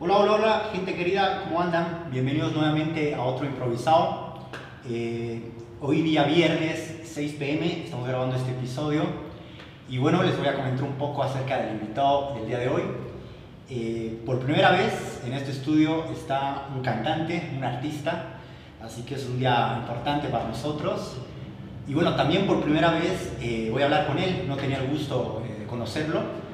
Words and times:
Hola, 0.00 0.18
hola, 0.18 0.32
hola, 0.34 0.70
gente 0.72 0.94
querida, 0.94 1.42
¿cómo 1.42 1.60
andan? 1.60 2.06
Bienvenidos 2.12 2.52
nuevamente 2.52 3.16
a 3.16 3.22
otro 3.24 3.44
improvisado. 3.44 4.38
Eh, 4.88 5.50
hoy 5.80 6.02
día 6.02 6.22
viernes, 6.22 7.00
6 7.02 7.32
pm, 7.36 7.82
estamos 7.82 8.06
grabando 8.06 8.36
este 8.36 8.52
episodio. 8.52 9.02
Y 9.88 9.98
bueno, 9.98 10.22
les 10.22 10.38
voy 10.38 10.46
a 10.46 10.54
comentar 10.54 10.84
un 10.84 10.92
poco 10.92 11.24
acerca 11.24 11.58
del 11.58 11.72
invitado 11.72 12.34
del 12.36 12.46
día 12.46 12.58
de 12.60 12.68
hoy. 12.68 12.82
Eh, 13.68 14.22
por 14.24 14.38
primera 14.38 14.70
vez 14.70 15.20
en 15.26 15.32
este 15.32 15.50
estudio 15.50 16.04
está 16.12 16.68
un 16.72 16.80
cantante, 16.80 17.50
un 17.56 17.64
artista, 17.64 18.38
así 18.80 19.02
que 19.02 19.16
es 19.16 19.26
un 19.26 19.40
día 19.40 19.78
importante 19.80 20.28
para 20.28 20.46
nosotros. 20.46 21.16
Y 21.88 21.94
bueno, 21.94 22.14
también 22.14 22.46
por 22.46 22.62
primera 22.62 22.92
vez 22.92 23.32
eh, 23.40 23.68
voy 23.72 23.82
a 23.82 23.86
hablar 23.86 24.06
con 24.06 24.16
él, 24.20 24.44
no 24.46 24.54
tenía 24.54 24.78
el 24.78 24.90
gusto 24.90 25.42
eh, 25.44 25.58
de 25.58 25.66
conocerlo 25.66 26.47